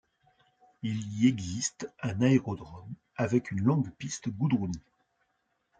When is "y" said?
1.13-1.27